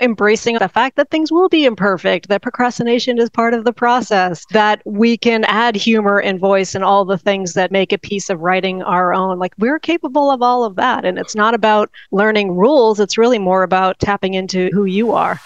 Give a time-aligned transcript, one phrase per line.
[0.00, 4.44] embracing the fact that things will be imperfect, that procrastination is part of the process,
[4.52, 8.30] that we can add humor and voice and all the things that make a piece
[8.30, 9.38] of writing our own.
[9.38, 11.04] Like we're capable of all of that.
[11.04, 15.40] And it's not about learning rules, it's really more about tapping into who you are.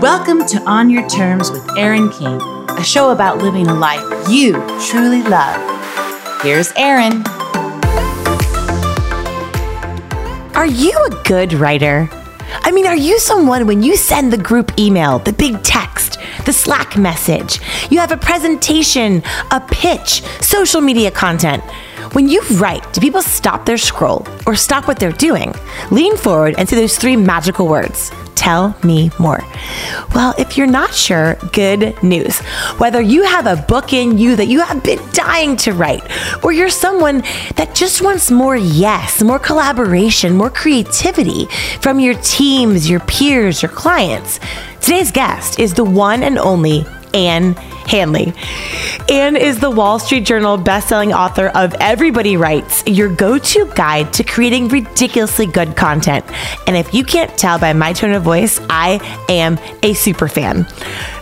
[0.00, 2.38] Welcome to On Your Terms with Erin King,
[2.70, 6.42] a show about living a life you truly love.
[6.42, 7.22] Here's Erin.
[10.54, 12.10] Are you a good writer?
[12.62, 16.52] I mean, are you someone when you send the group email, the big text, the
[16.52, 17.60] Slack message,
[17.90, 21.62] you have a presentation, a pitch, social media content?
[22.12, 25.52] When you write, do people stop their scroll or stop what they're doing?
[25.90, 28.12] Lean forward and say those three magical words
[28.44, 29.42] Tell me more.
[30.14, 32.40] Well, if you're not sure, good news.
[32.76, 36.04] Whether you have a book in you that you have been dying to write,
[36.44, 37.22] or you're someone
[37.56, 41.46] that just wants more yes, more collaboration, more creativity
[41.80, 44.40] from your teams, your peers, your clients,
[44.82, 47.54] today's guest is the one and only Ann
[47.86, 48.32] Handley.
[49.08, 54.12] Ann is the Wall Street Journal bestselling author of Everybody Writes, your go to guide
[54.14, 56.24] to creating ridiculously good content.
[56.66, 60.66] And if you can't tell by my tone of voice, I am a super fan.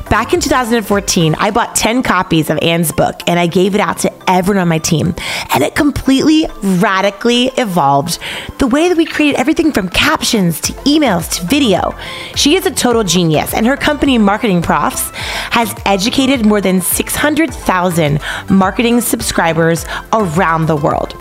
[0.09, 3.99] Back in 2014, I bought 10 copies of Ann's book and I gave it out
[4.01, 5.15] to everyone on my team.
[5.55, 8.19] And it completely, radically evolved
[8.59, 11.95] the way that we created everything from captions to emails to video.
[12.35, 15.11] She is a total genius, and her company, Marketing Profs,
[15.51, 21.13] has educated more than 600,000 marketing subscribers around the world.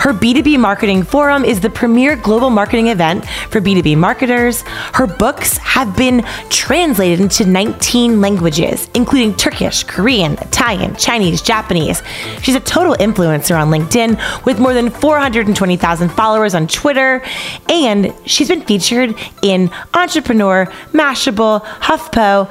[0.00, 4.62] Her B2B Marketing Forum is the premier global marketing event for B2B marketers.
[4.92, 12.02] Her books have been translated into 19 languages, including Turkish, Korean, Italian, Chinese, Japanese.
[12.42, 17.22] She's a total influencer on LinkedIn with more than 420,000 followers on Twitter,
[17.68, 22.50] and she's been featured in Entrepreneur, Mashable, HuffPo,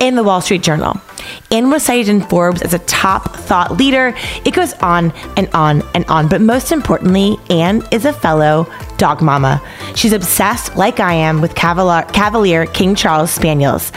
[0.00, 1.00] and the Wall Street Journal.
[1.50, 4.12] Ann was cited in Forbes as a top thought leader.
[4.44, 6.28] It goes on and on and on.
[6.28, 9.62] But most importantly, Ann is a fellow dog mama.
[9.94, 13.92] She's obsessed, like I am, with Cavalier King Charles Spaniels.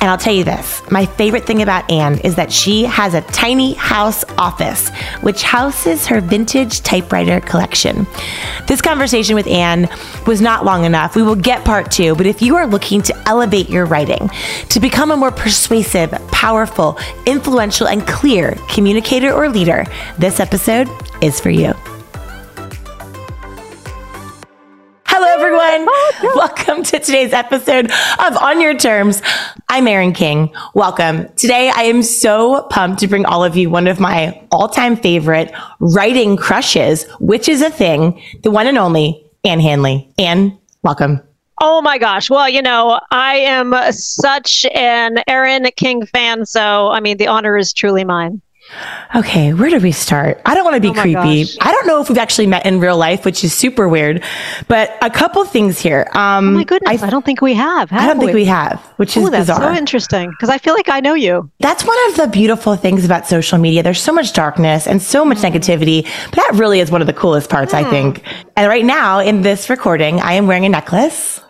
[0.00, 3.20] And I'll tell you this my favorite thing about Ann is that she has a
[3.22, 4.90] tiny house office,
[5.22, 8.06] which houses her vintage typewriter collection.
[8.66, 9.88] This conversation with Ann
[10.26, 11.16] was not long enough.
[11.16, 14.30] We will get part two, but if you are looking to elevate your writing,
[14.68, 19.84] to become a more persuasive, powerful, influential, and clear communicator or leader,
[20.18, 20.88] this episode
[21.20, 21.74] is for you.
[25.78, 26.36] Everyone.
[26.36, 29.22] Welcome to today's episode of On Your Terms.
[29.68, 30.52] I'm Erin King.
[30.74, 31.28] Welcome.
[31.36, 34.96] Today, I am so pumped to bring all of you one of my all time
[34.96, 40.12] favorite writing crushes, which is a thing, the one and only Ann Handley.
[40.18, 41.20] Ann, welcome.
[41.60, 42.28] Oh my gosh.
[42.28, 46.44] Well, you know, I am such an Erin King fan.
[46.44, 48.42] So, I mean, the honor is truly mine.
[49.14, 50.40] Okay, where do we start?
[50.44, 51.44] I don't want to be oh creepy.
[51.44, 51.56] Gosh.
[51.60, 54.22] I don't know if we've actually met in real life, which is super weird.
[54.68, 56.06] But a couple things here.
[56.12, 57.90] Um, oh my goodness, I, I don't think we have.
[57.90, 58.26] have I don't we?
[58.26, 59.74] think we have, which is that's bizarre.
[59.74, 61.50] So interesting because I feel like I know you.
[61.60, 63.82] That's one of the beautiful things about social media.
[63.82, 65.50] There's so much darkness and so much mm.
[65.50, 67.84] negativity, but that really is one of the coolest parts, mm.
[67.84, 68.22] I think.
[68.56, 71.40] And right now in this recording, I am wearing a necklace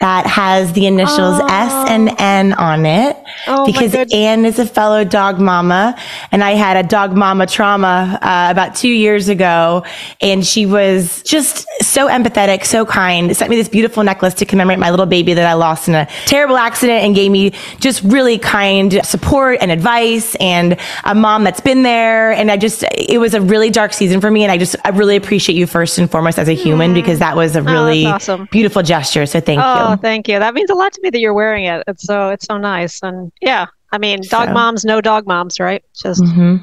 [0.00, 1.46] that has the initials oh.
[1.48, 3.16] S and N on it
[3.46, 5.94] oh, because Ann is a fellow dog mama
[6.32, 9.84] and I had a dog mama trauma uh, about two years ago
[10.20, 14.78] and she was just so empathetic, so kind, sent me this beautiful necklace to commemorate
[14.78, 18.38] my little baby that I lost in a terrible accident and gave me just really
[18.38, 22.32] kind support and advice and a mom that's been there.
[22.32, 24.44] And I just, it was a really dark season for me.
[24.44, 26.94] And I just, I really appreciate you first and foremost as a human mm.
[26.94, 28.48] because that was a oh, really oh, awesome.
[28.50, 29.26] beautiful gesture.
[29.26, 29.89] So thank oh.
[29.89, 29.89] you.
[29.92, 30.38] Oh, thank you.
[30.38, 31.82] That means a lot to me that you're wearing it.
[31.86, 33.02] It's so it's so nice.
[33.02, 34.54] And yeah, I mean, dog so.
[34.54, 35.84] moms, no dog moms, right?
[36.00, 36.56] Just mm-hmm.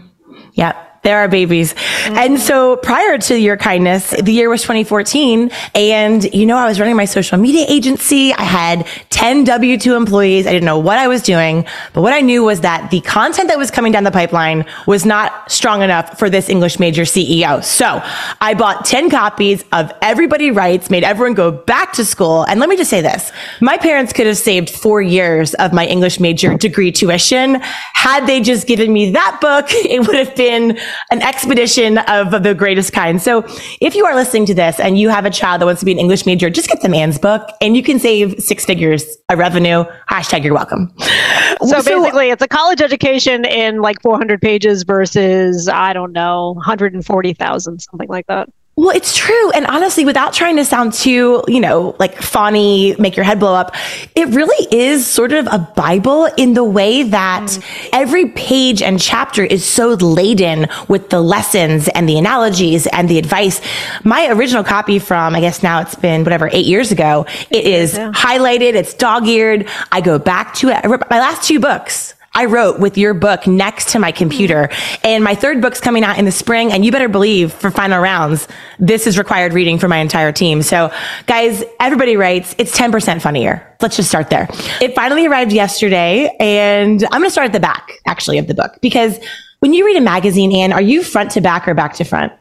[0.53, 0.86] yeah.
[1.07, 1.73] There are babies.
[1.73, 2.17] Mm-hmm.
[2.17, 5.49] And so prior to your kindness, the year was 2014.
[5.73, 8.33] And, you know, I was running my social media agency.
[8.33, 10.45] I had 10 W2 employees.
[10.45, 11.65] I didn't know what I was doing.
[11.93, 15.05] But what I knew was that the content that was coming down the pipeline was
[15.05, 17.63] not strong enough for this English major CEO.
[17.63, 18.01] So
[18.41, 22.43] I bought 10 copies of Everybody Writes, made everyone go back to school.
[22.43, 23.31] And let me just say this.
[23.61, 27.61] My parents could have saved four years of my English major degree tuition.
[27.93, 30.77] Had they just given me that book, it would have been
[31.11, 33.21] an expedition of the greatest kind.
[33.21, 33.45] So
[33.81, 35.91] if you are listening to this and you have a child that wants to be
[35.91, 39.37] an English major, just get the Ann's book and you can save six figures of
[39.37, 39.85] revenue.
[40.09, 40.93] Hashtag you're welcome.
[41.61, 46.53] So, so basically it's a college education in like 400 pages versus, I don't know,
[46.53, 48.49] 140,000, something like that.
[48.77, 49.49] Well, it's true.
[49.53, 53.55] And honestly, without trying to sound too, you know, like funny, make your head blow
[53.55, 53.75] up,
[54.13, 57.89] it really is sort of a Bible in the way that mm.
[57.91, 63.17] every page and chapter is so laden with the lessons and the analogies and the
[63.17, 63.61] advice.
[64.03, 67.95] My original copy from, I guess now it's been whatever, eight years ago, it is
[67.95, 68.11] yeah.
[68.11, 69.67] highlighted, it's dog eared.
[69.91, 70.85] I go back to it.
[70.85, 74.69] my last two books I wrote with your book next to my computer.
[75.03, 76.71] And my third book's coming out in the spring.
[76.71, 78.47] And you better believe for final rounds,
[78.77, 80.61] this is required reading for my entire team.
[80.61, 80.93] So
[81.25, 83.75] guys, everybody writes, it's 10% funnier.
[83.81, 84.47] Let's just start there.
[84.79, 88.53] It finally arrived yesterday and I'm going to start at the back actually of the
[88.53, 89.19] book because
[89.59, 92.31] when you read a magazine, Ann, are you front to back or back to front?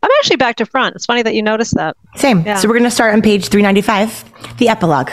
[0.00, 0.94] I'm actually back to front.
[0.94, 1.96] It's funny that you noticed that.
[2.14, 2.42] Same.
[2.46, 2.54] Yeah.
[2.54, 5.10] So we're going to start on page 395, the epilogue.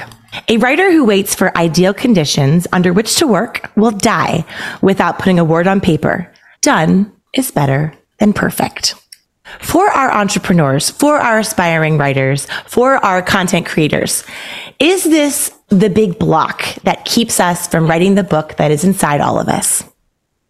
[0.49, 4.45] A writer who waits for ideal conditions under which to work will die
[4.81, 6.31] without putting a word on paper.
[6.61, 8.95] Done is better than perfect.
[9.59, 14.23] For our entrepreneurs, for our aspiring writers, for our content creators,
[14.79, 19.21] is this the big block that keeps us from writing the book that is inside
[19.21, 19.83] all of us?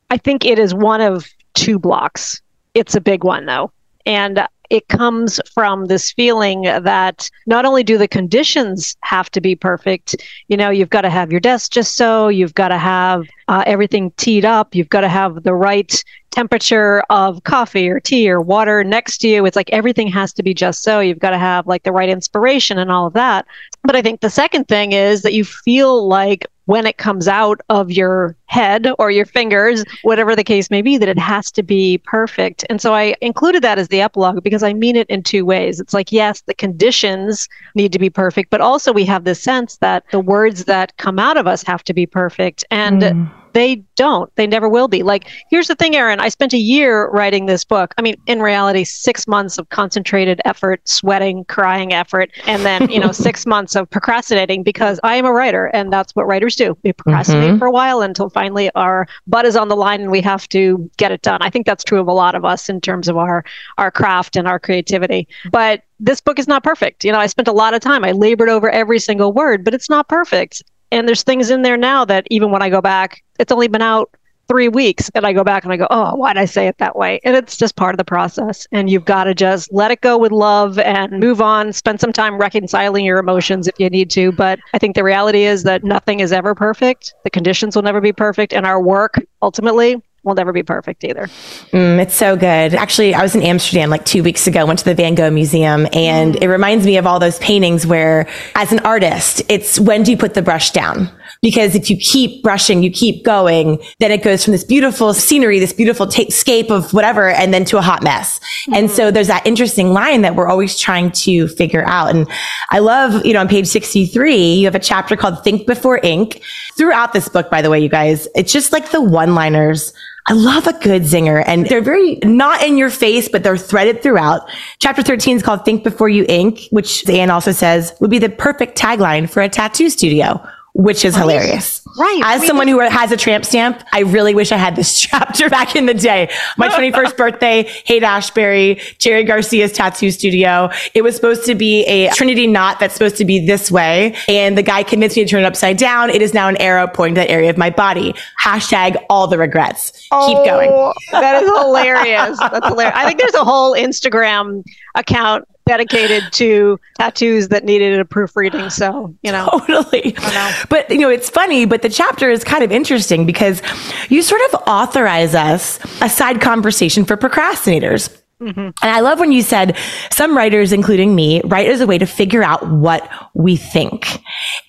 [0.09, 2.41] I think it is one of two blocks.
[2.73, 3.71] It's a big one, though.
[4.05, 9.55] And it comes from this feeling that not only do the conditions have to be
[9.55, 10.15] perfect,
[10.47, 13.63] you know, you've got to have your desk just so, you've got to have uh,
[13.65, 18.39] everything teed up, you've got to have the right temperature of coffee or tea or
[18.41, 19.45] water next to you.
[19.45, 20.99] It's like everything has to be just so.
[20.99, 23.47] You've got to have like the right inspiration and all of that.
[23.83, 27.61] But I think the second thing is that you feel like when it comes out
[27.69, 31.63] of your head or your fingers, whatever the case may be, that it has to
[31.63, 32.65] be perfect.
[32.69, 35.79] And so I included that as the epilogue because I mean it in two ways.
[35.79, 39.77] It's like, yes, the conditions need to be perfect, but also we have this sense
[39.77, 42.65] that the words that come out of us have to be perfect.
[42.69, 44.33] And mm they don't.
[44.35, 45.01] They never will be.
[45.01, 46.19] Like, here's the thing, Erin.
[46.19, 47.91] I spent a year writing this book.
[47.97, 52.99] I mean, in reality, six months of concentrated effort, sweating, crying effort, and then, you
[52.99, 56.77] know, six months of procrastinating because I am a writer and that's what writers do.
[56.83, 57.57] We procrastinate mm-hmm.
[57.57, 60.87] for a while until finally our butt is on the line and we have to
[60.97, 61.41] get it done.
[61.41, 63.43] I think that's true of a lot of us in terms of our
[63.79, 65.27] our craft and our creativity.
[65.51, 67.03] But this book is not perfect.
[67.03, 68.05] You know, I spent a lot of time.
[68.05, 70.61] I labored over every single word, but it's not perfect
[70.91, 73.81] and there's things in there now that even when I go back, it's only been
[73.81, 74.09] out
[74.47, 76.77] three weeks and I go back and I go, oh, why did I say it
[76.77, 77.19] that way?
[77.23, 78.65] And it's just part of the process.
[78.71, 82.13] And you've got to just let it go with love and move on, spend some
[82.13, 84.31] time reconciling your emotions if you need to.
[84.31, 87.13] But I think the reality is that nothing is ever perfect.
[87.23, 88.53] The conditions will never be perfect.
[88.53, 91.27] And our work ultimately will never be perfect either.
[91.71, 92.75] Mm, it's so good.
[92.75, 95.87] Actually, I was in Amsterdam like two weeks ago, went to the Van Gogh Museum,
[95.93, 96.43] and mm.
[96.43, 100.17] it reminds me of all those paintings where, as an artist, it's when do you
[100.17, 101.09] put the brush down?
[101.41, 105.59] Because if you keep brushing, you keep going, then it goes from this beautiful scenery,
[105.59, 108.39] this beautiful t- scape of whatever, and then to a hot mess.
[108.39, 108.73] Mm-hmm.
[108.73, 112.13] And so there's that interesting line that we're always trying to figure out.
[112.13, 112.27] And
[112.69, 116.41] I love, you know, on page 63, you have a chapter called Think Before Ink.
[116.75, 119.93] Throughout this book, by the way, you guys, it's just like the one liners
[120.29, 124.03] I love a good zinger and they're very not in your face, but they're threaded
[124.03, 124.49] throughout.
[124.79, 128.27] Chapter 13 is called Think Before You Ink, which Ann also says would be the
[128.27, 130.45] perfect tagline for a tattoo studio
[130.77, 131.81] which is hilarious.
[131.97, 132.21] Right.
[132.23, 134.99] As I mean, someone who has a tramp stamp, I really wish I had this
[135.01, 136.29] chapter back in the day.
[136.55, 140.69] My 21st birthday, Haight Ashbury, Jerry Garcia's tattoo studio.
[140.93, 144.15] It was supposed to be a Trinity knot that's supposed to be this way.
[144.29, 146.11] And the guy convinced me to turn it upside down.
[146.11, 148.13] It is now an arrow pointing to that area of my body.
[148.39, 150.07] Hashtag all the regrets.
[150.11, 150.69] Oh, Keep going.
[150.71, 152.39] Oh, that is hilarious.
[152.39, 152.95] That's hilarious.
[152.95, 158.69] I think there's a whole Instagram account dedicated to tattoos that needed a proofreading.
[158.69, 159.47] So, you know.
[159.67, 160.13] Totally.
[160.13, 160.51] Know.
[160.69, 163.61] But, you know, it's funny, but the chapter is kind of interesting because
[164.09, 168.15] you sort of authorize us a side conversation for procrastinators.
[168.41, 168.59] Mm-hmm.
[168.59, 169.75] And I love when you said
[170.11, 174.21] some writers, including me, write as a way to figure out what we think.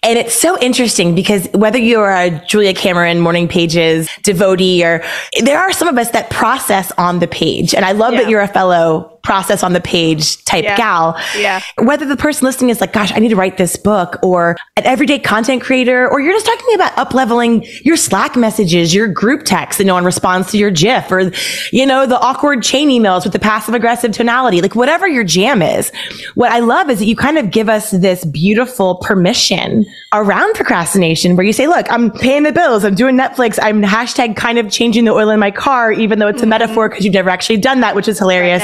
[0.02, 5.04] And it's so interesting because whether you're a Julia Cameron morning pages devotee or
[5.42, 7.74] there are some of us that process on the page.
[7.74, 8.22] And I love yeah.
[8.22, 10.76] that you're a fellow process on the page type yeah.
[10.76, 11.20] gal.
[11.36, 11.60] Yeah.
[11.78, 14.84] Whether the person listening is like, gosh, I need to write this book or an
[14.84, 19.44] everyday content creator, or you're just talking about up leveling your Slack messages, your group
[19.44, 21.30] text and no one responds to your GIF or,
[21.72, 25.62] you know, the awkward chain emails with the passive aggressive tonality, like whatever your jam
[25.62, 25.92] is.
[26.34, 31.36] What I love is that you kind of give us this beautiful permission around procrastination
[31.36, 32.84] where you say, look, I'm paying the bills.
[32.84, 33.58] I'm doing Netflix.
[33.62, 36.50] I'm hashtag kind of changing the oil in my car, even though it's a mm-hmm.
[36.50, 38.62] metaphor because you've never actually done that, which is hilarious.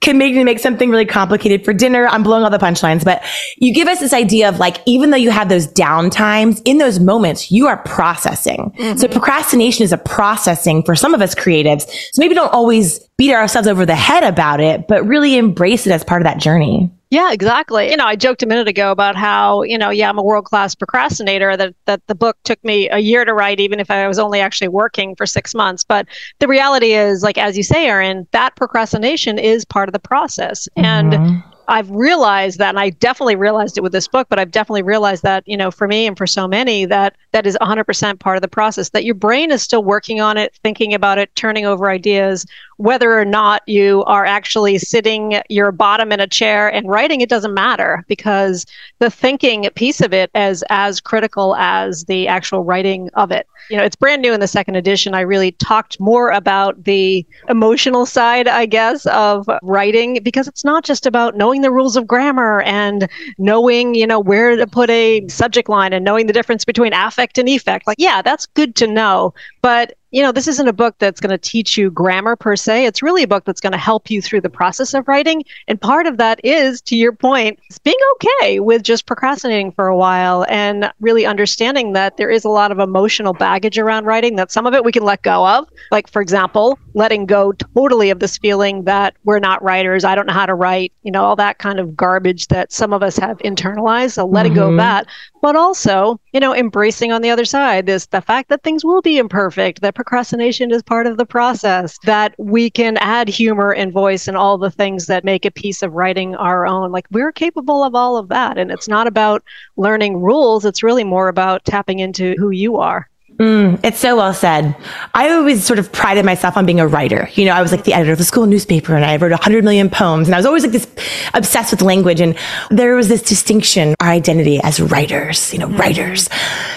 [0.00, 2.06] Can make me make something really complicated for dinner.
[2.06, 3.22] I'm blowing all the punchlines, but
[3.56, 6.78] you give us this idea of like, even though you have those down times, in
[6.78, 8.72] those moments, you are processing.
[8.78, 8.98] Mm-hmm.
[8.98, 11.82] So procrastination is a processing for some of us creatives.
[12.12, 15.92] So maybe don't always beat ourselves over the head about it, but really embrace it
[15.92, 16.90] as part of that journey.
[17.10, 17.90] Yeah, exactly.
[17.90, 20.44] You know, I joked a minute ago about how, you know, yeah, I'm a world
[20.44, 24.06] class procrastinator, that, that the book took me a year to write, even if I
[24.06, 25.82] was only actually working for six months.
[25.82, 26.06] But
[26.38, 30.68] the reality is, like, as you say, Erin, that procrastination is part of the process.
[30.78, 31.12] Mm-hmm.
[31.12, 34.82] And I've realized that, and I definitely realized it with this book, but I've definitely
[34.82, 38.36] realized that, you know, for me and for so many, that that is 100% part
[38.36, 41.66] of the process, that your brain is still working on it, thinking about it, turning
[41.66, 42.44] over ideas,
[42.80, 47.28] whether or not you are actually sitting your bottom in a chair and writing, it
[47.28, 48.64] doesn't matter because
[49.00, 53.46] the thinking piece of it is as critical as the actual writing of it.
[53.68, 55.14] You know, it's brand new in the second edition.
[55.14, 60.82] I really talked more about the emotional side, I guess, of writing because it's not
[60.82, 65.28] just about knowing the rules of grammar and knowing, you know, where to put a
[65.28, 67.86] subject line and knowing the difference between affect and effect.
[67.86, 69.34] Like, yeah, that's good to know.
[69.62, 72.84] But you know, this isn't a book that's going to teach you grammar per se.
[72.86, 75.44] It's really a book that's going to help you through the process of writing.
[75.68, 79.96] And part of that is, to your point, being okay with just procrastinating for a
[79.96, 84.50] while and really understanding that there is a lot of emotional baggage around writing, that
[84.50, 85.68] some of it we can let go of.
[85.92, 90.26] Like, for example, letting go totally of this feeling that we're not writers, I don't
[90.26, 93.16] know how to write, you know, all that kind of garbage that some of us
[93.16, 94.12] have internalized.
[94.12, 94.60] So letting mm-hmm.
[94.60, 94.78] go of mm-hmm.
[94.78, 95.06] that
[95.40, 99.02] but also, you know, embracing on the other side this the fact that things will
[99.02, 103.92] be imperfect, that procrastination is part of the process, that we can add humor and
[103.92, 106.92] voice and all the things that make a piece of writing our own.
[106.92, 108.58] Like we're capable of all of that.
[108.58, 109.42] And it's not about
[109.76, 113.08] learning rules, it's really more about tapping into who you are.
[113.40, 114.76] Mm, it's so well said.
[115.14, 117.26] I always sort of prided myself on being a writer.
[117.32, 119.64] You know, I was like the editor of the school newspaper and I wrote 100
[119.64, 120.86] million poems and I was always like this
[121.32, 122.20] obsessed with language.
[122.20, 122.36] And
[122.70, 125.78] there was this distinction, our identity as writers, you know, mm-hmm.
[125.78, 126.28] writers.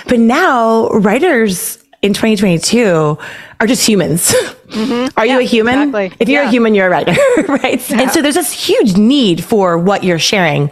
[0.08, 3.18] But now writers in 2022
[3.60, 4.34] are just humans.
[4.70, 5.20] Mm-hmm.
[5.20, 5.90] Are yeah, you a human?
[5.90, 6.18] Exactly.
[6.20, 6.48] If you're yeah.
[6.48, 7.12] a human, you're a writer,
[7.48, 7.90] right?
[7.90, 8.02] Yeah.
[8.02, 10.72] And so there's this huge need for what you're sharing.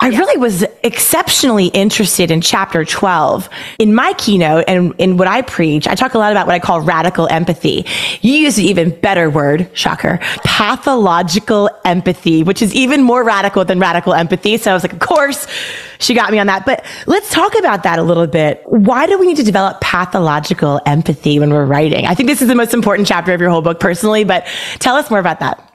[0.00, 3.48] I really was exceptionally interested in chapter 12.
[3.78, 6.58] In my keynote and in what I preach, I talk a lot about what I
[6.58, 7.86] call radical empathy.
[8.20, 13.80] You use an even better word, shocker, pathological empathy, which is even more radical than
[13.80, 14.58] radical empathy.
[14.58, 15.46] So I was like, of course,
[15.98, 16.66] she got me on that.
[16.66, 18.62] But let's talk about that a little bit.
[18.66, 22.06] Why do we need to develop pathological empathy when we're writing?
[22.06, 24.46] I think this is the most important chapter of your whole book personally, but
[24.78, 25.66] tell us more about that.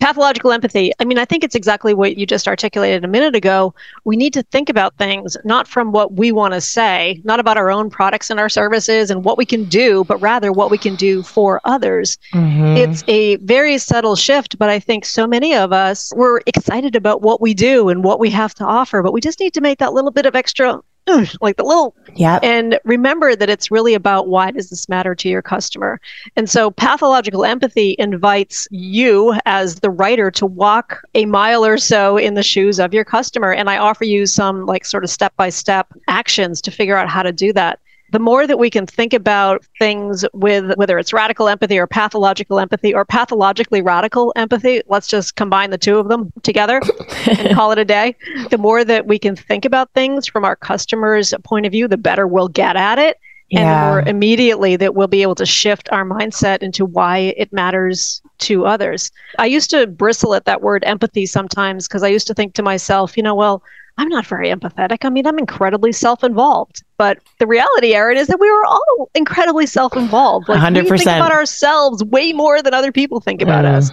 [0.00, 0.92] Pathological empathy.
[0.98, 3.74] I mean, I think it's exactly what you just articulated a minute ago.
[4.04, 7.58] We need to think about things not from what we want to say, not about
[7.58, 10.78] our own products and our services and what we can do, but rather what we
[10.78, 12.16] can do for others.
[12.32, 12.78] Mm-hmm.
[12.78, 17.20] It's a very subtle shift, but I think so many of us, we're excited about
[17.20, 19.80] what we do and what we have to offer, but we just need to make
[19.80, 20.80] that little bit of extra
[21.40, 25.28] like the little yeah and remember that it's really about why does this matter to
[25.28, 26.00] your customer.
[26.36, 32.16] And so pathological empathy invites you as the writer to walk a mile or so
[32.16, 33.52] in the shoes of your customer.
[33.52, 37.08] And i offer you some like sort of step by step actions to figure out
[37.08, 37.80] how to do that
[38.12, 42.58] the more that we can think about things with whether it's radical empathy or pathological
[42.58, 46.80] empathy or pathologically radical empathy, let's just combine the two of them together
[47.26, 48.16] and call it a day.
[48.50, 51.96] The more that we can think about things from our customers' point of view, the
[51.96, 53.18] better we'll get at it.
[53.50, 53.60] Yeah.
[53.60, 57.52] And the more immediately that we'll be able to shift our mindset into why it
[57.52, 59.10] matters to others.
[59.38, 62.62] I used to bristle at that word empathy sometimes because I used to think to
[62.62, 63.62] myself, you know, well,
[64.00, 65.04] I'm not very empathetic.
[65.04, 66.82] I mean, I'm incredibly self involved.
[66.96, 70.48] But the reality, Erin, is that we are all incredibly self involved.
[70.48, 70.90] Like 100%.
[70.90, 73.74] we think about ourselves way more than other people think about mm.
[73.74, 73.90] us.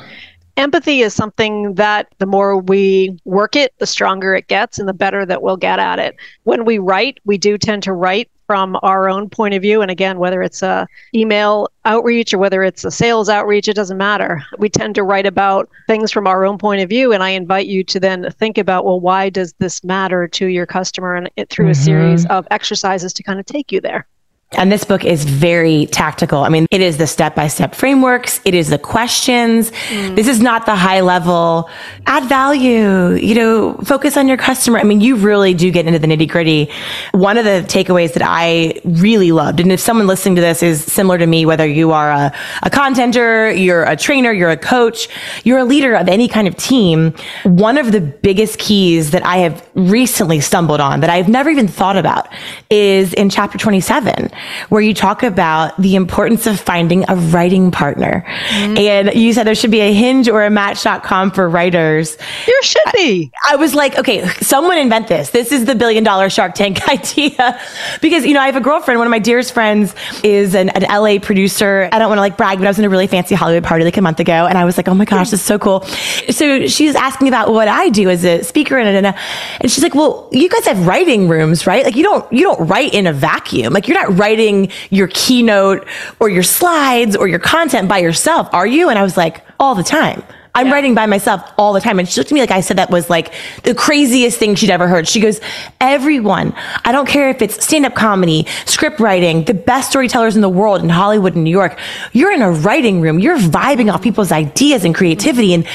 [0.56, 4.94] Empathy is something that the more we work it, the stronger it gets and the
[4.94, 6.16] better that we'll get at it.
[6.44, 9.82] When we write, we do tend to write from our own point of view.
[9.82, 13.98] And again, whether it's a email outreach or whether it's a sales outreach, it doesn't
[13.98, 14.42] matter.
[14.58, 17.14] We tend to write about things from our own point of view.
[17.14, 20.66] And I invite you to then think about, well, why does this matter to your
[20.66, 21.16] customer?
[21.16, 21.72] And it, through mm-hmm.
[21.72, 24.08] a series of exercises to kind of take you there.
[24.54, 26.44] And this book is very tactical.
[26.44, 28.40] I mean, it is the step by step frameworks.
[28.46, 29.72] It is the questions.
[29.90, 30.16] Mm.
[30.16, 31.70] This is not the high level
[32.06, 34.80] add value, you know, focus on your customer.
[34.80, 36.72] I mean, you really do get into the nitty gritty.
[37.12, 40.82] One of the takeaways that I really loved, and if someone listening to this is
[40.82, 45.10] similar to me, whether you are a, a contenter, you're a trainer, you're a coach,
[45.44, 47.14] you're a leader of any kind of team,
[47.44, 51.68] one of the biggest keys that I have recently stumbled on that I've never even
[51.68, 52.30] thought about
[52.70, 54.32] is in chapter 27
[54.70, 58.24] where you talk about the importance of finding a writing partner.
[58.28, 58.78] Mm-hmm.
[58.78, 62.18] And you said there should be a hinge or a match.com for writers.
[62.46, 63.32] There should be.
[63.44, 65.32] I, I was like, okay, someone invent this.
[65.32, 67.60] This is the billion dollar Shark Tank idea.
[68.02, 70.84] because, you know, I have a girlfriend, one of my dearest friends is an, an
[70.84, 71.90] LA producer.
[71.92, 73.84] I don't want to like brag, but I was in a really fancy Hollywood party
[73.84, 74.46] like a month ago.
[74.46, 75.82] And I was like, oh my gosh, this is so cool.
[76.30, 78.78] So she's asking about what I do as a speaker.
[78.78, 79.16] And, and,
[79.60, 81.84] and she's like, well, you guys have writing rooms, right?
[81.84, 83.74] Like you don't, you don't write in a vacuum.
[83.74, 84.27] Like you're not writing
[84.90, 85.88] your keynote
[86.20, 88.90] or your slides or your content by yourself, are you?
[88.90, 90.24] And I was like, all the time.
[90.58, 90.74] I'm yeah.
[90.74, 92.00] writing by myself all the time.
[92.00, 93.32] And she looked at me like I said that was like
[93.62, 95.08] the craziest thing she'd ever heard.
[95.08, 95.40] She goes,
[95.80, 96.52] everyone,
[96.84, 100.50] I don't care if it's stand up comedy, script writing, the best storytellers in the
[100.50, 101.78] world in Hollywood and New York.
[102.12, 103.20] You're in a writing room.
[103.20, 105.54] You're vibing off people's ideas and creativity.
[105.54, 105.68] And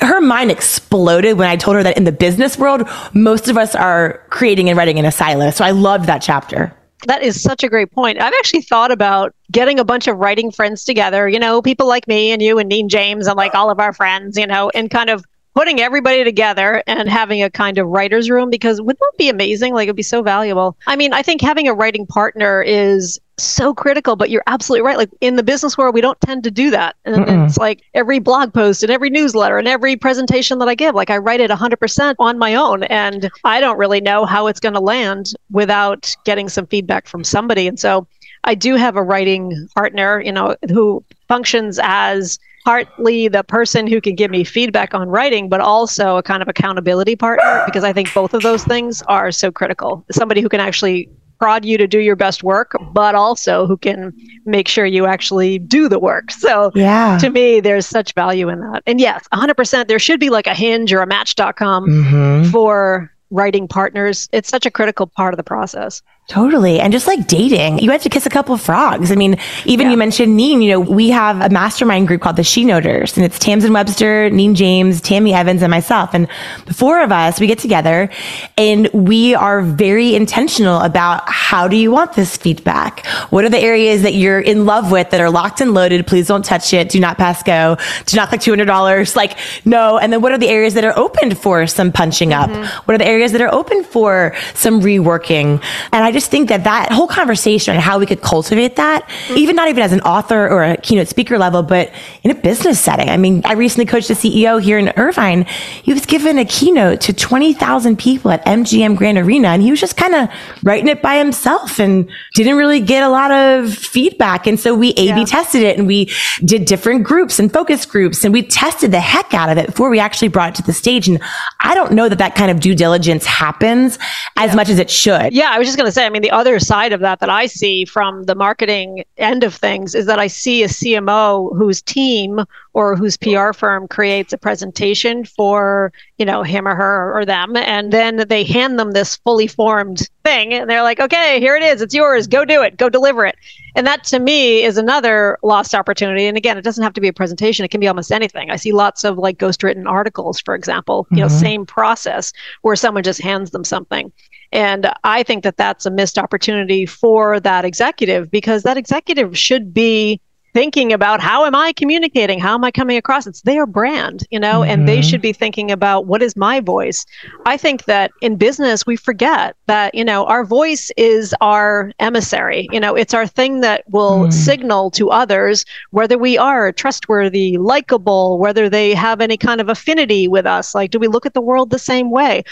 [0.00, 3.74] her mind exploded when I told her that in the business world, most of us
[3.74, 5.50] are creating and writing in a silo.
[5.50, 6.72] So I loved that chapter.
[7.06, 8.20] That is such a great point.
[8.20, 12.08] I've actually thought about getting a bunch of writing friends together, you know, people like
[12.08, 14.90] me and you and Neen James and like all of our friends, you know, and
[14.90, 15.24] kind of
[15.54, 19.74] putting everybody together and having a kind of writer's room because would that be amazing?
[19.74, 20.76] Like it'd be so valuable.
[20.86, 24.96] I mean, I think having a writing partner is so critical, but you're absolutely right.
[24.96, 26.96] Like in the business world, we don't tend to do that.
[27.04, 27.46] And Mm-mm.
[27.46, 31.10] it's like every blog post and every newsletter and every presentation that I give, like
[31.10, 32.84] I write it 100% on my own.
[32.84, 37.24] And I don't really know how it's going to land without getting some feedback from
[37.24, 37.66] somebody.
[37.66, 38.06] And so
[38.44, 44.00] I do have a writing partner, you know, who functions as partly the person who
[44.00, 47.92] can give me feedback on writing, but also a kind of accountability partner because I
[47.92, 50.04] think both of those things are so critical.
[50.10, 54.12] Somebody who can actually prod you to do your best work, but also who can
[54.44, 56.30] make sure you actually do the work.
[56.30, 57.18] So yeah.
[57.18, 58.82] to me, there's such value in that.
[58.86, 62.50] And yes, 100%, there should be like a hinge or a match.com mm-hmm.
[62.50, 64.28] for writing partners.
[64.32, 66.02] It's such a critical part of the process.
[66.28, 66.78] Totally.
[66.78, 69.10] And just like dating, you have to kiss a couple of frogs.
[69.10, 69.92] I mean, even yeah.
[69.92, 73.24] you mentioned Neen, you know, we have a mastermind group called the She Noters and
[73.24, 76.10] it's Tamsen Webster, Neen James, Tammy Evans, and myself.
[76.12, 76.28] And
[76.66, 78.10] the four of us, we get together
[78.58, 83.06] and we are very intentional about how do you want this feedback?
[83.30, 86.06] What are the areas that you're in love with that are locked and loaded?
[86.06, 86.90] Please don't touch it.
[86.90, 87.78] Do not pass go.
[88.04, 89.16] Do not click $200.
[89.16, 89.96] Like, no.
[89.96, 92.50] And then what are the areas that are open for some punching up?
[92.50, 92.82] Mm-hmm.
[92.84, 95.64] What are the areas that are open for some reworking?
[95.90, 99.36] And I just think that that whole conversation and how we could cultivate that, mm-hmm.
[99.36, 101.92] even not even as an author or a keynote speaker level, but
[102.24, 103.08] in a business setting.
[103.08, 105.42] I mean, I recently coached a CEO here in Irvine.
[105.82, 109.78] He was given a keynote to 20,000 people at MGM Grand Arena and he was
[109.78, 110.28] just kind of
[110.64, 114.48] writing it by himself and didn't really get a lot of feedback.
[114.48, 115.24] And so we A-B yeah.
[115.24, 116.10] tested it and we
[116.44, 119.88] did different groups and focus groups and we tested the heck out of it before
[119.88, 121.06] we actually brought it to the stage.
[121.06, 121.20] And
[121.60, 123.98] I don't know that that kind of due diligence happens
[124.36, 124.56] as yeah.
[124.56, 125.32] much as it should.
[125.32, 125.50] Yeah.
[125.50, 127.44] I was just going to say, I mean, the other side of that that I
[127.44, 132.46] see from the marketing end of things is that I see a CMO whose team
[132.72, 137.56] or whose PR firm creates a presentation for, you know, him or her or them.
[137.56, 140.54] And then they hand them this fully formed thing.
[140.54, 141.82] And they're like, okay, here it is.
[141.82, 142.26] It's yours.
[142.26, 142.78] Go do it.
[142.78, 143.36] Go deliver it.
[143.76, 146.24] And that to me is another lost opportunity.
[146.24, 147.66] And again, it doesn't have to be a presentation.
[147.66, 148.50] It can be almost anything.
[148.50, 151.22] I see lots of like ghost written articles, for example, you mm-hmm.
[151.22, 154.10] know, same process where someone just hands them something.
[154.52, 159.74] And I think that that's a missed opportunity for that executive because that executive should
[159.74, 160.20] be
[160.54, 162.38] thinking about how am I communicating?
[162.40, 163.26] How am I coming across?
[163.26, 164.70] It's their brand, you know, mm-hmm.
[164.70, 165.08] and they mm-hmm.
[165.08, 167.04] should be thinking about what is my voice.
[167.46, 172.68] I think that in business, we forget that, you know, our voice is our emissary.
[172.72, 174.32] You know, it's our thing that will mm.
[174.32, 180.28] signal to others whether we are trustworthy, likable, whether they have any kind of affinity
[180.28, 180.74] with us.
[180.74, 182.42] Like, do we look at the world the same way?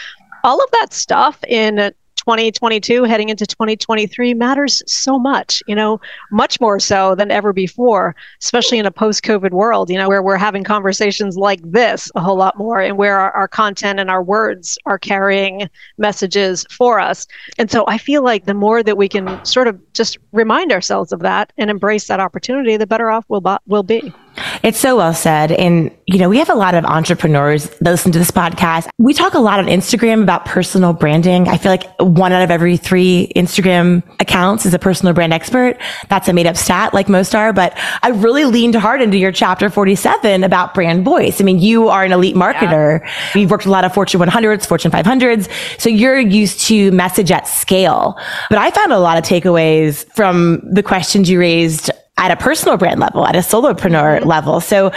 [0.47, 6.61] All of that stuff in 2022 heading into 2023 matters so much, you know, much
[6.61, 10.37] more so than ever before, especially in a post COVID world, you know, where we're
[10.37, 14.23] having conversations like this a whole lot more and where our, our, content and our
[14.23, 17.27] words are carrying messages for us.
[17.59, 21.13] And so I feel like the more that we can sort of just remind ourselves
[21.13, 24.13] of that and embrace that opportunity, the better off we'll, we'll be.
[24.63, 25.53] It's so well said.
[25.53, 28.89] And, you know, we have a lot of entrepreneurs that listen to this podcast.
[28.99, 31.49] We talk a lot on Instagram about personal branding.
[31.49, 35.79] I feel like one out of every three Instagram accounts is a personal brand expert.
[36.09, 39.33] That's a made up stat like most are, but I really leaned hard into your
[39.33, 41.41] chapter 47 about brand voice.
[41.41, 43.01] I mean, you are an elite marketer.
[43.01, 43.13] Yeah.
[43.35, 45.51] You've worked a lot of Fortune 100s, Fortune 500s.
[45.81, 48.19] So you're used to message at scale.
[48.51, 52.77] But I found a lot of takeaways from the questions you raised at a personal
[52.77, 54.29] brand level, at a solopreneur mm-hmm.
[54.29, 54.61] level.
[54.61, 54.91] So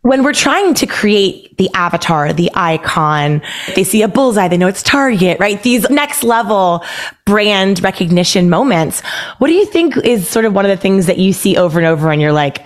[0.00, 3.42] when we're trying to create the avatar, the icon,
[3.74, 5.62] they see a bullseye, they know it's Target, right?
[5.62, 6.84] These next level
[7.26, 9.02] brand recognition moments.
[9.38, 11.78] What do you think is sort of one of the things that you see over
[11.78, 12.64] and over and you're like,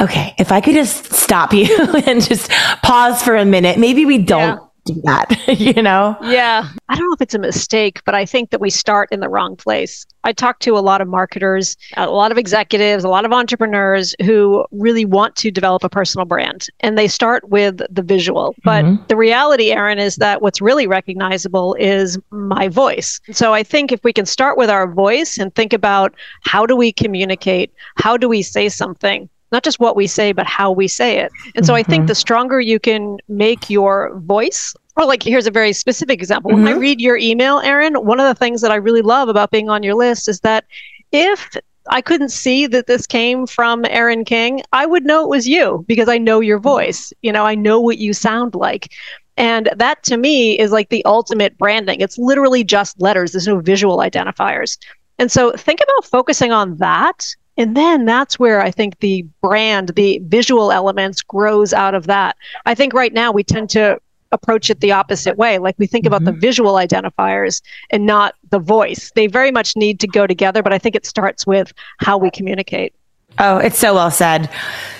[0.00, 1.68] okay, if I could just stop you
[2.06, 2.50] and just
[2.82, 6.16] pause for a minute, maybe we don't yeah do that, you know?
[6.22, 6.68] Yeah.
[6.88, 9.28] I don't know if it's a mistake, but I think that we start in the
[9.28, 10.06] wrong place.
[10.24, 14.14] I talk to a lot of marketers, a lot of executives, a lot of entrepreneurs
[14.22, 18.54] who really want to develop a personal brand and they start with the visual.
[18.64, 19.04] But mm-hmm.
[19.08, 23.20] the reality, Erin, is that what's really recognizable is my voice.
[23.32, 26.76] So I think if we can start with our voice and think about how do
[26.76, 27.72] we communicate?
[27.96, 29.28] How do we say something?
[29.52, 31.32] Not just what we say, but how we say it.
[31.54, 31.78] And so mm-hmm.
[31.78, 32.08] I think mm-hmm.
[32.08, 36.50] the stronger you can make your voice, or like here's a very specific example.
[36.50, 36.62] Mm-hmm.
[36.62, 36.80] When I mm-hmm.
[36.80, 39.82] read your email, Erin, one of the things that I really love about being on
[39.82, 40.64] your list is that
[41.12, 41.56] if
[41.90, 45.84] I couldn't see that this came from Erin King, I would know it was you
[45.88, 47.12] because I know your voice.
[47.22, 48.92] You know, I know what you sound like.
[49.38, 52.00] And that to me is like the ultimate branding.
[52.00, 54.76] It's literally just letters, there's no visual identifiers.
[55.18, 59.90] And so think about focusing on that and then that's where I think the brand,
[59.90, 62.36] the visual elements grows out of that.
[62.64, 65.58] I think right now we tend to approach it the opposite way.
[65.58, 66.14] Like we think mm-hmm.
[66.14, 66.40] about the mm-hmm.
[66.40, 69.10] visual identifiers and not the voice.
[69.14, 72.30] They very much need to go together, but I think it starts with how we
[72.30, 72.94] communicate.
[73.38, 74.50] Oh, it's so well said.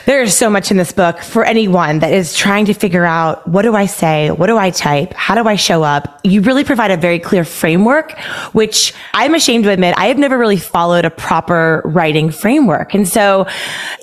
[0.07, 3.46] There is so much in this book for anyone that is trying to figure out
[3.46, 4.31] what do I say?
[4.31, 5.12] What do I type?
[5.12, 6.18] How do I show up?
[6.24, 8.18] You really provide a very clear framework,
[8.53, 12.94] which I'm ashamed to admit I have never really followed a proper writing framework.
[12.94, 13.46] And so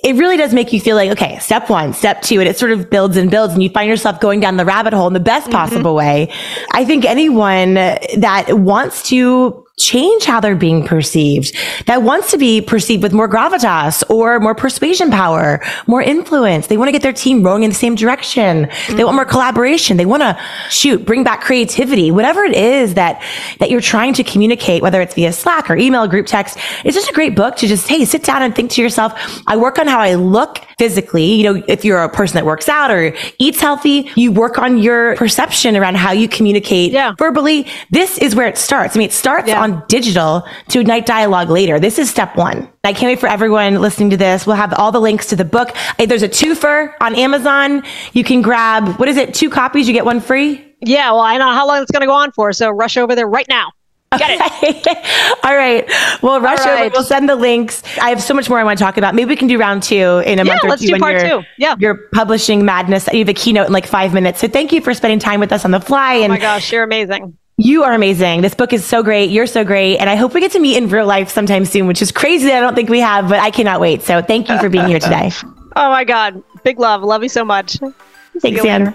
[0.03, 2.71] it really does make you feel like, okay, step one, step two, and it sort
[2.71, 5.19] of builds and builds and you find yourself going down the rabbit hole in the
[5.19, 5.53] best mm-hmm.
[5.53, 6.31] possible way.
[6.71, 11.53] I think anyone that wants to change how they're being perceived,
[11.85, 16.67] that wants to be perceived with more gravitas or more persuasion power, more influence.
[16.67, 18.65] They want to get their team rowing in the same direction.
[18.65, 18.95] Mm-hmm.
[18.95, 19.97] They want more collaboration.
[19.97, 23.21] They want to shoot, bring back creativity, whatever it is that,
[23.59, 26.57] that you're trying to communicate, whether it's via Slack or email, group text.
[26.85, 29.13] It's just a great book to just, hey, sit down and think to yourself,
[29.47, 31.33] I work on how I look physically.
[31.33, 34.77] You know, if you're a person that works out or eats healthy, you work on
[34.77, 37.13] your perception around how you communicate yeah.
[37.17, 37.67] verbally.
[37.91, 38.95] This is where it starts.
[38.95, 39.61] I mean, it starts yeah.
[39.61, 41.79] on digital to ignite dialogue later.
[41.79, 42.69] This is step one.
[42.83, 44.45] I can't wait for everyone listening to this.
[44.45, 45.75] We'll have all the links to the book.
[45.97, 47.83] There's a twofer on Amazon.
[48.13, 49.33] You can grab, what is it?
[49.33, 50.75] Two copies, you get one free?
[50.81, 52.53] Yeah, well, I know how long it's going to go on for.
[52.53, 53.71] So rush over there right now.
[54.17, 55.35] Get it.
[55.43, 55.85] All right.
[56.21, 56.85] Well, rush right.
[56.85, 56.89] over.
[56.93, 57.83] We'll send the links.
[58.01, 59.15] I have so much more I want to talk about.
[59.15, 60.93] Maybe we can do round two in a yeah, month or let's two.
[60.93, 61.43] Do part two.
[61.57, 61.75] Yeah.
[61.79, 63.07] You're publishing madness.
[63.11, 64.39] You have a keynote in like five minutes.
[64.39, 66.17] So thank you for spending time with us on the fly.
[66.17, 67.37] Oh and oh my gosh, you're amazing.
[67.57, 68.41] You are amazing.
[68.41, 69.29] This book is so great.
[69.29, 69.97] You're so great.
[69.97, 72.51] And I hope we get to meet in real life sometime soon, which is crazy.
[72.51, 74.01] I don't think we have, but I cannot wait.
[74.01, 75.31] So thank you for being here today.
[75.75, 76.43] oh my God.
[76.63, 77.01] Big love.
[77.01, 77.77] Love you so much.
[78.41, 78.93] Thanks, Ann.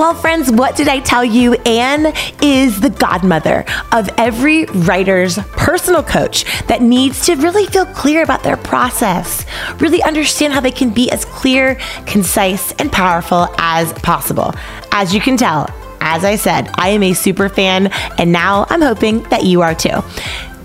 [0.00, 1.52] Well, friends, what did I tell you?
[1.66, 8.22] Ann is the godmother of every writer's personal coach that needs to really feel clear
[8.22, 9.44] about their process,
[9.78, 14.54] really understand how they can be as clear, concise, and powerful as possible.
[14.90, 15.68] As you can tell,
[16.00, 19.74] as I said, I am a super fan, and now I'm hoping that you are
[19.74, 20.02] too.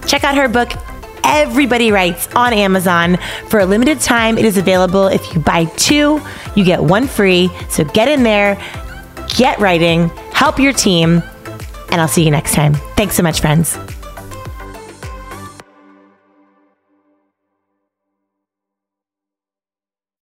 [0.08, 0.71] Check out her book,
[1.26, 3.17] Everybody Writes on Amazon.
[3.50, 5.08] For a limited time, it is available.
[5.08, 6.21] If you buy two,
[6.56, 7.50] you get one free.
[7.67, 8.56] So get in there,
[9.29, 11.21] get writing, help your team,
[11.91, 12.73] and I'll see you next time.
[12.95, 13.77] Thanks so much, friends.